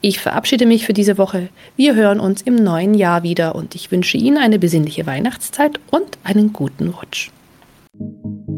[0.00, 1.48] Ich verabschiede mich für diese Woche.
[1.76, 6.18] Wir hören uns im neuen Jahr wieder und ich wünsche Ihnen eine besinnliche Weihnachtszeit und
[6.24, 7.30] einen guten Rutsch.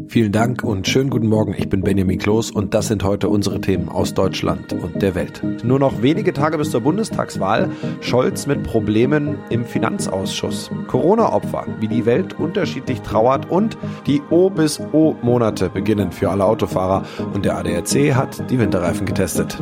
[0.07, 1.53] Vielen Dank und schönen guten Morgen.
[1.57, 5.41] Ich bin Benjamin Kloß und das sind heute unsere Themen aus Deutschland und der Welt.
[5.63, 7.69] Nur noch wenige Tage bis zur Bundestagswahl.
[7.99, 10.71] Scholz mit Problemen im Finanzausschuss.
[10.87, 13.77] Corona-Opfer, wie die Welt unterschiedlich trauert und
[14.07, 17.03] die O bis O-Monate beginnen für alle Autofahrer
[17.33, 19.61] und der ADAC hat die Winterreifen getestet.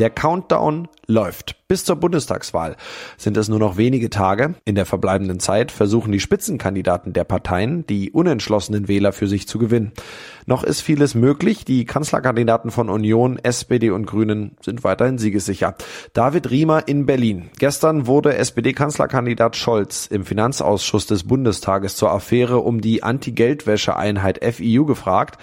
[0.00, 1.56] Der Countdown läuft.
[1.68, 2.76] Bis zur Bundestagswahl
[3.18, 4.54] sind es nur noch wenige Tage.
[4.64, 9.58] In der verbleibenden Zeit versuchen die Spitzenkandidaten der Parteien, die unentschlossenen Wähler für sich zu
[9.58, 9.92] gewinnen.
[10.46, 11.66] Noch ist vieles möglich.
[11.66, 15.74] Die Kanzlerkandidaten von Union, SPD und Grünen sind weiterhin siegessicher.
[16.14, 17.50] David Riemer in Berlin.
[17.58, 25.38] Gestern wurde SPD-Kanzlerkandidat Scholz im Finanzausschuss des Bundestages zur Affäre um die Anti-Geldwäsche-Einheit FIU gefragt.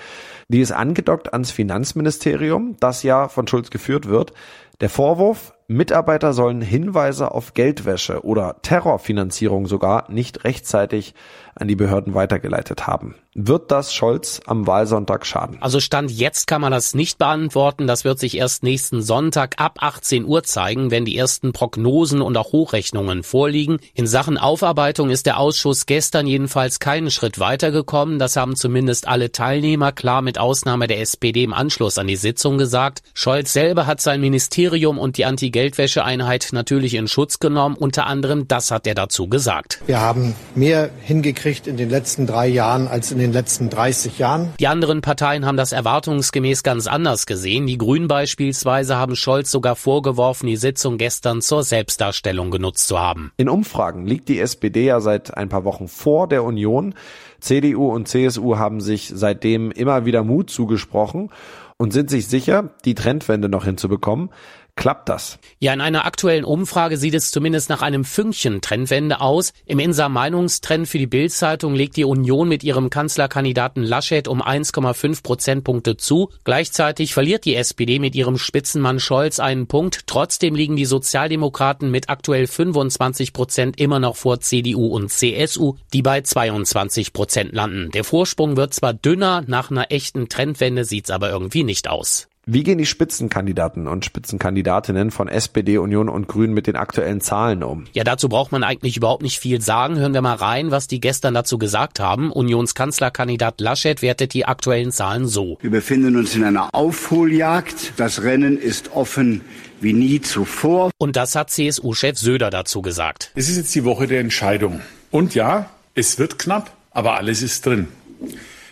[0.50, 4.32] Die ist angedockt ans Finanzministerium, das ja von Schulz geführt wird.
[4.80, 11.16] Der Vorwurf, Mitarbeiter sollen Hinweise auf Geldwäsche oder Terrorfinanzierung sogar nicht rechtzeitig
[11.60, 13.16] an die Behörden weitergeleitet haben.
[13.34, 15.58] Wird das Scholz am Wahlsonntag schaden?
[15.60, 17.86] Also Stand jetzt kann man das nicht beantworten.
[17.86, 22.36] Das wird sich erst nächsten Sonntag ab 18 Uhr zeigen, wenn die ersten Prognosen und
[22.36, 23.78] auch Hochrechnungen vorliegen.
[23.94, 28.18] In Sachen Aufarbeitung ist der Ausschuss gestern jedenfalls keinen Schritt weitergekommen.
[28.18, 32.58] Das haben zumindest alle Teilnehmer klar mit Ausnahme der SPD im Anschluss an die Sitzung
[32.58, 33.04] gesagt.
[33.14, 37.76] Scholz selber hat sein Ministerium und die Anti-Geldwäsche-Einheit natürlich in Schutz genommen.
[37.76, 39.80] Unter anderem das hat er dazu gesagt.
[39.86, 44.20] Wir haben mehr hingekriegt in den letzten drei Jahren als in den den letzten 30
[44.20, 44.54] Jahren.
[44.60, 47.68] Die anderen Parteien haben das erwartungsgemäß ganz anders gesehen.
[47.68, 53.32] Die Grünen beispielsweise haben Scholz sogar vorgeworfen, die Sitzung gestern zur Selbstdarstellung genutzt zu haben.
[53.38, 56.96] In Umfragen liegt die SPD ja seit ein paar Wochen vor der Union.
[57.40, 61.30] CDU und CSU haben sich seitdem immer wieder Mut zugesprochen
[61.78, 64.30] und sind sich sicher, die Trendwende noch hinzubekommen.
[64.78, 65.40] Klappt das?
[65.58, 69.52] Ja, in einer aktuellen Umfrage sieht es zumindest nach einem Fünkchen Trendwende aus.
[69.66, 75.24] Im Insa Meinungstrend für die Bild-Zeitung legt die Union mit ihrem Kanzlerkandidaten Laschet um 1,5
[75.24, 76.30] Prozentpunkte zu.
[76.44, 80.06] Gleichzeitig verliert die SPD mit ihrem Spitzenmann Scholz einen Punkt.
[80.06, 86.04] Trotzdem liegen die Sozialdemokraten mit aktuell 25 Prozent immer noch vor CDU und CSU, die
[86.04, 87.90] bei 22 Prozent landen.
[87.90, 92.28] Der Vorsprung wird zwar dünner, nach einer echten Trendwende sieht's aber irgendwie nicht aus.
[92.50, 97.62] Wie gehen die Spitzenkandidaten und Spitzenkandidatinnen von SPD, Union und Grünen mit den aktuellen Zahlen
[97.62, 97.84] um?
[97.92, 99.98] Ja, dazu braucht man eigentlich überhaupt nicht viel sagen.
[99.98, 102.32] Hören wir mal rein, was die gestern dazu gesagt haben.
[102.32, 105.58] Unionskanzlerkandidat Laschet wertet die aktuellen Zahlen so.
[105.60, 107.92] Wir befinden uns in einer Aufholjagd.
[107.98, 109.42] Das Rennen ist offen
[109.82, 110.92] wie nie zuvor.
[110.98, 113.30] Und das hat CSU-Chef Söder dazu gesagt.
[113.36, 114.80] Es ist jetzt die Woche der Entscheidung.
[115.12, 117.90] Und ja, es wird knapp, aber alles ist drin.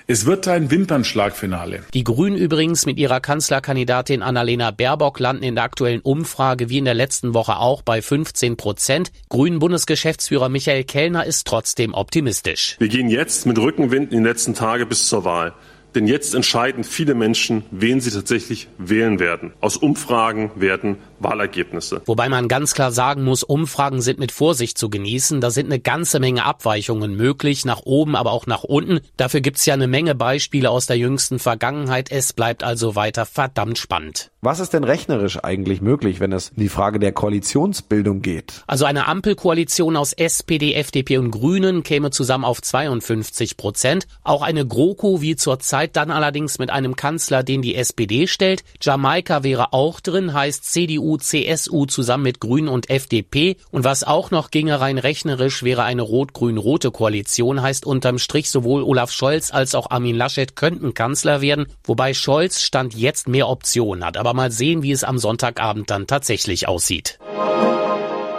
[0.07, 1.81] Es wird ein Wimpernschlagfinale.
[1.96, 6.86] Die Grünen übrigens mit ihrer Kanzlerkandidatin Annalena Baerbock landen in der aktuellen Umfrage wie in
[6.86, 9.12] der letzten Woche auch bei 15 Prozent.
[9.30, 12.75] Grünen Bundesgeschäftsführer Michael Kellner ist trotzdem optimistisch.
[12.78, 15.54] Wir gehen jetzt mit Rückenwind in die letzten Tage bis zur Wahl.
[15.96, 19.54] Denn jetzt entscheiden viele Menschen, wen sie tatsächlich wählen werden.
[19.60, 22.01] Aus Umfragen werden Wahlergebnisse.
[22.06, 25.41] Wobei man ganz klar sagen muss, Umfragen sind mit Vorsicht zu genießen.
[25.41, 29.00] Da sind eine ganze Menge Abweichungen möglich, nach oben, aber auch nach unten.
[29.17, 32.12] Dafür gibt's ja eine Menge Beispiele aus der jüngsten Vergangenheit.
[32.12, 34.31] Es bleibt also weiter verdammt spannend.
[34.41, 38.63] Was ist denn rechnerisch eigentlich möglich, wenn es in die Frage der Koalitionsbildung geht?
[38.68, 44.07] Also eine Ampelkoalition aus SPD, FDP und Grünen käme zusammen auf 52 Prozent.
[44.23, 48.63] Auch eine GroKo wie zurzeit dann allerdings mit einem Kanzler, den die SPD stellt.
[48.81, 53.57] Jamaika wäre auch drin, heißt CDU, CSU zusammen mit Grünen und FDP.
[53.72, 58.84] Und was auch noch ginge rein rechnerisch, wäre eine rot-grün-rote Koalition, heißt unterm Strich sowohl
[58.84, 64.04] Olaf Scholz als auch Armin Laschet könnten Kanzler werden, wobei Scholz Stand jetzt mehr Optionen
[64.04, 64.18] hat.
[64.18, 67.19] Aber mal sehen, wie es am Sonntagabend dann tatsächlich aussieht.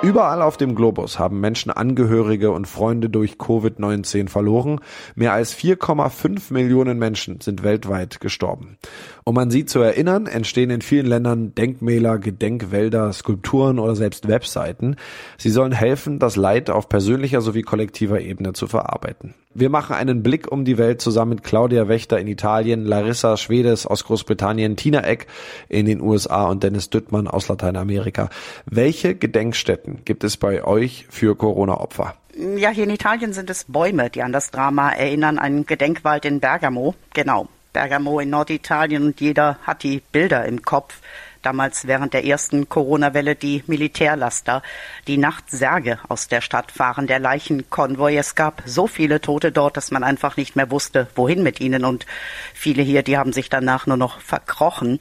[0.06, 4.78] Überall auf dem Globus haben Menschen Angehörige und Freunde durch Covid-19 verloren.
[5.16, 8.78] Mehr als 4,5 Millionen Menschen sind weltweit gestorben.
[9.24, 14.94] Um an sie zu erinnern, entstehen in vielen Ländern Denkmäler, Gedenkwälder, Skulpturen oder selbst Webseiten.
[15.38, 19.34] Sie sollen helfen, das Leid auf persönlicher sowie kollektiver Ebene zu verarbeiten.
[19.58, 23.86] Wir machen einen Blick um die Welt zusammen mit Claudia Wächter in Italien, Larissa Schwedes
[23.86, 25.28] aus Großbritannien, Tina Eck
[25.70, 28.28] in den USA und Dennis Düttmann aus Lateinamerika.
[28.66, 32.16] Welche Gedenkstätten gibt es bei euch für Corona-Opfer?
[32.58, 35.38] Ja, hier in Italien sind es Bäume, die an das Drama erinnern.
[35.38, 37.48] Ein Gedenkwald in Bergamo, genau.
[37.72, 41.00] Bergamo in Norditalien und jeder hat die Bilder im Kopf
[41.46, 44.64] damals während der ersten Corona-Welle die Militärlaster,
[45.06, 48.16] die nachts Särge aus der Stadt fahren, der Leichenkonvoi.
[48.16, 51.84] Es gab so viele Tote dort, dass man einfach nicht mehr wusste, wohin mit ihnen.
[51.84, 52.04] Und
[52.52, 54.98] viele hier, die haben sich danach nur noch verkrochen.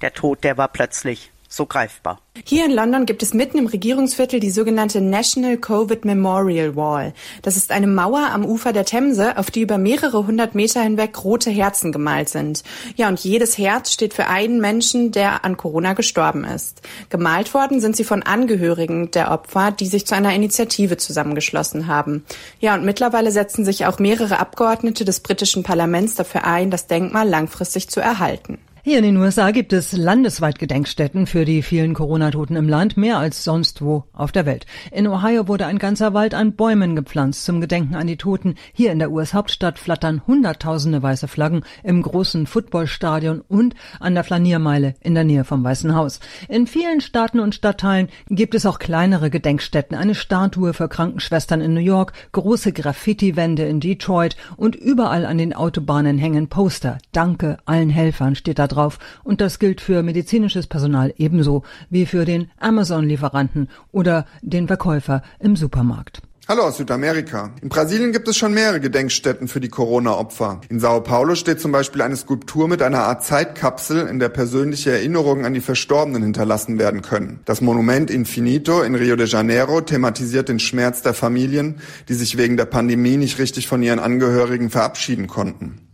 [0.00, 2.20] Der Tod, der war plötzlich so greifbar.
[2.44, 7.14] Hier in London gibt es mitten im Regierungsviertel die sogenannte National Covid Memorial Wall.
[7.42, 11.24] Das ist eine Mauer am Ufer der Themse, auf die über mehrere hundert Meter hinweg
[11.24, 12.62] rote Herzen gemalt sind.
[12.96, 16.82] Ja, und jedes Herz steht für einen Menschen, der an Corona gestorben ist.
[17.08, 22.24] Gemalt worden sind sie von Angehörigen der Opfer, die sich zu einer Initiative zusammengeschlossen haben.
[22.60, 27.28] Ja, und mittlerweile setzen sich auch mehrere Abgeordnete des britischen Parlaments dafür ein, das Denkmal
[27.28, 28.58] langfristig zu erhalten.
[28.84, 33.18] Hier in den USA gibt es landesweit Gedenkstätten für die vielen Corona-Toten im Land, mehr
[33.18, 34.66] als sonst wo auf der Welt.
[34.92, 38.54] In Ohio wurde ein ganzer Wald an Bäumen gepflanzt zum Gedenken an die Toten.
[38.72, 44.94] Hier in der US-Hauptstadt flattern hunderttausende weiße Flaggen im großen Footballstadion und an der Flaniermeile
[45.00, 46.20] in der Nähe vom Weißen Haus.
[46.48, 51.74] In vielen Staaten und Stadtteilen gibt es auch kleinere Gedenkstätten, eine Statue für Krankenschwestern in
[51.74, 56.98] New York, große Graffiti-Wände in Detroit und überall an den Autobahnen hängen Poster.
[57.10, 62.24] Danke allen Helfern steht da drauf und das gilt für medizinisches Personal ebenso wie für
[62.24, 66.22] den Amazon-Lieferanten oder den Verkäufer im Supermarkt.
[66.50, 67.52] Hallo aus Südamerika.
[67.60, 70.62] In Brasilien gibt es schon mehrere Gedenkstätten für die Corona-Opfer.
[70.70, 74.92] In Sao Paulo steht zum Beispiel eine Skulptur mit einer Art Zeitkapsel, in der persönliche
[74.92, 77.40] Erinnerungen an die Verstorbenen hinterlassen werden können.
[77.44, 82.56] Das Monument Infinito in Rio de Janeiro thematisiert den Schmerz der Familien, die sich wegen
[82.56, 85.87] der Pandemie nicht richtig von ihren Angehörigen verabschieden konnten.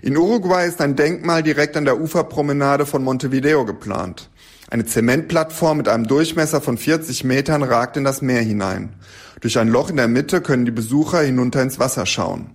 [0.00, 4.30] In Uruguay ist ein Denkmal direkt an der Uferpromenade von Montevideo geplant.
[4.70, 8.94] Eine Zementplattform mit einem Durchmesser von 40 Metern ragt in das Meer hinein.
[9.40, 12.50] Durch ein Loch in der Mitte können die Besucher hinunter ins Wasser schauen.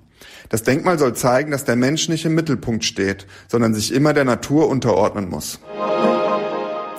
[0.49, 4.25] Das Denkmal soll zeigen, dass der Mensch nicht im Mittelpunkt steht, sondern sich immer der
[4.25, 5.59] Natur unterordnen muss.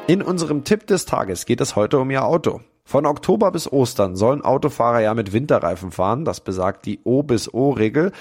[0.07, 2.61] In unserem Tipp des Tages geht es heute um Ihr Auto.
[2.87, 7.53] Von Oktober bis Ostern sollen Autofahrer ja mit Winterreifen fahren, das besagt die O bis
[7.53, 8.13] O-Regel.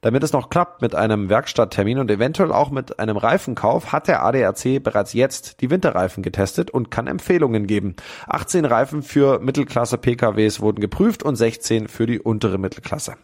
[0.00, 4.24] Damit es noch klappt mit einem Werkstatttermin und eventuell auch mit einem Reifenkauf, hat der
[4.24, 7.96] ADAC bereits jetzt die Winterreifen getestet und kann Empfehlungen geben.
[8.28, 13.16] 18 Reifen für Mittelklasse PKWs wurden geprüft und 16 für die untere Mittelklasse.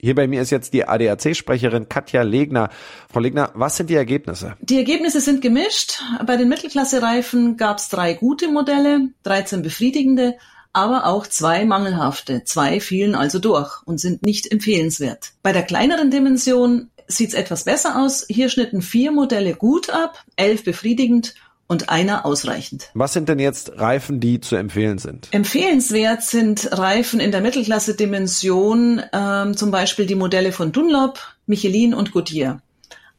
[0.00, 2.70] Hier bei mir ist jetzt die ADAC-Sprecherin Katja Legner.
[3.12, 4.56] Frau Legner, was sind die Ergebnisse?
[4.60, 6.00] Die Ergebnisse sind gemischt.
[6.26, 10.36] Bei den Mittelklasse-Reifen gab es drei gute Modelle, 13 befriedigende,
[10.72, 12.44] aber auch zwei mangelhafte.
[12.44, 15.32] Zwei fielen also durch und sind nicht empfehlenswert.
[15.42, 18.26] Bei der kleineren Dimension sieht es etwas besser aus.
[18.28, 21.34] Hier schnitten vier Modelle gut ab, elf befriedigend
[21.68, 22.90] und einer ausreichend.
[22.94, 25.28] Was sind denn jetzt Reifen, die zu empfehlen sind?
[25.30, 32.12] Empfehlenswert sind Reifen in der Mittelklasse-Dimension, ähm, zum Beispiel die Modelle von Dunlop, Michelin und
[32.12, 32.60] Goodyear.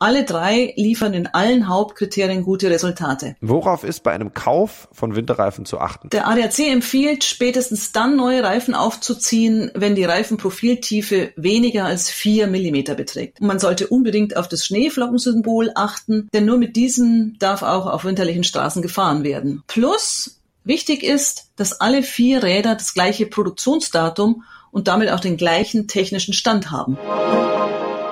[0.02, 3.36] Alle drei liefern in allen Hauptkriterien gute Resultate.
[3.42, 6.10] Worauf ist bei einem Kauf von Winterreifen zu achten?
[6.12, 12.96] Der ADAC empfiehlt, spätestens dann neue Reifen aufzuziehen, wenn die Reifenprofiltiefe weniger als vier Millimeter
[12.96, 13.42] beträgt.
[13.42, 18.06] Und man sollte unbedingt auf das Schneeflockensymbol achten, denn nur mit diesem darf auch auf
[18.06, 19.64] winterlichen Straßen gefahren werden.
[19.68, 25.90] Plus, wichtig ist, dass alle vier Räder das gleiche Produktionsdatum und damit auch den gleichen
[25.90, 26.98] technischen Stand haben.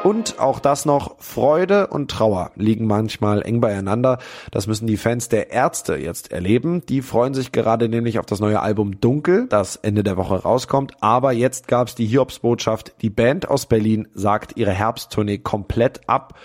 [0.08, 4.20] Und auch das noch, Freude und Trauer liegen manchmal eng beieinander.
[4.52, 6.86] Das müssen die Fans der Ärzte jetzt erleben.
[6.86, 10.94] Die freuen sich gerade nämlich auf das neue Album Dunkel, das Ende der Woche rauskommt.
[11.02, 12.94] Aber jetzt gab's die Hiobsbotschaft.
[13.02, 16.36] Die Band aus Berlin sagt ihre Herbsttournee komplett ab.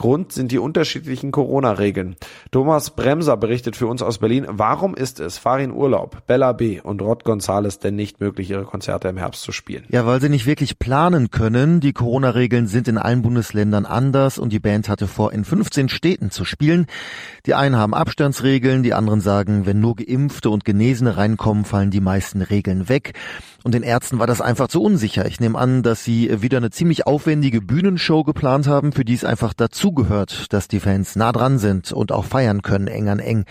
[0.00, 2.16] Grund sind die unterschiedlichen Corona-Regeln.
[2.52, 6.80] Thomas Bremser berichtet für uns aus Berlin, warum ist es Farin Urlaub, Bella B.
[6.80, 9.84] und Rod Gonzales denn nicht möglich, ihre Konzerte im Herbst zu spielen?
[9.90, 11.80] Ja, weil sie nicht wirklich planen können.
[11.80, 16.30] Die Corona-Regeln sind in allen Bundesländern anders und die Band hatte vor, in 15 Städten
[16.30, 16.86] zu spielen.
[17.44, 22.00] Die einen haben Abstandsregeln, die anderen sagen, wenn nur Geimpfte und Genesene reinkommen, fallen die
[22.00, 23.12] meisten Regeln weg.
[23.62, 25.26] Und den Ärzten war das einfach zu unsicher.
[25.26, 29.24] Ich nehme an, dass sie wieder eine ziemlich aufwendige Bühnenshow geplant haben, für die es
[29.24, 29.52] einfach
[29.90, 33.44] dazugehört, dass die Fans nah dran sind und auch feiern können, eng an eng.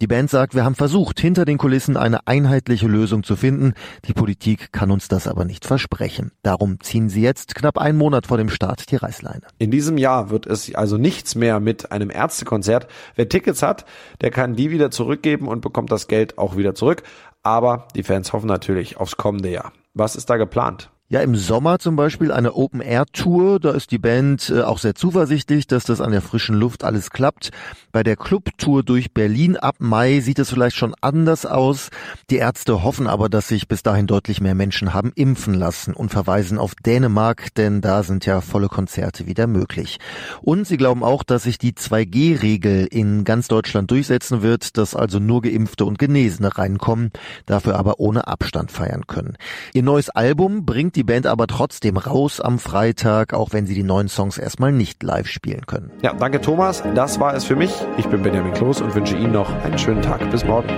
[0.00, 3.74] Die Band sagt, wir haben versucht, hinter den Kulissen eine einheitliche Lösung zu finden.
[4.06, 6.32] Die Politik kann uns das aber nicht versprechen.
[6.42, 9.42] Darum ziehen sie jetzt knapp einen Monat vor dem Start die Reißleine.
[9.58, 12.86] In diesem Jahr wird es also nichts mehr mit einem Ärztekonzert.
[13.14, 13.84] Wer Tickets hat,
[14.22, 17.02] der kann die wieder zurückgeben und bekommt das Geld auch wieder zurück.
[17.42, 19.72] Aber die Fans hoffen natürlich aufs kommende Jahr.
[19.92, 20.90] Was ist da geplant?
[21.10, 23.60] Ja, im Sommer zum Beispiel eine Open-Air-Tour.
[23.60, 27.10] Da ist die Band äh, auch sehr zuversichtlich, dass das an der frischen Luft alles
[27.10, 27.50] klappt.
[27.92, 31.90] Bei der Club-Tour durch Berlin ab Mai sieht es vielleicht schon anders aus.
[32.30, 36.08] Die Ärzte hoffen aber, dass sich bis dahin deutlich mehr Menschen haben impfen lassen und
[36.08, 39.98] verweisen auf Dänemark, denn da sind ja volle Konzerte wieder möglich.
[40.40, 45.18] Und sie glauben auch, dass sich die 2G-Regel in ganz Deutschland durchsetzen wird, dass also
[45.18, 47.10] nur Geimpfte und Genesene reinkommen,
[47.44, 49.36] dafür aber ohne Abstand feiern können.
[49.74, 53.82] Ihr neues Album bringt die Band aber trotzdem raus am Freitag, auch wenn sie die
[53.82, 55.90] neuen Songs erstmal nicht live spielen können.
[56.02, 56.82] Ja, danke Thomas.
[56.94, 57.72] Das war es für mich.
[57.96, 60.30] Ich bin Benjamin Kloß und wünsche Ihnen noch einen schönen Tag.
[60.30, 60.68] Bis morgen.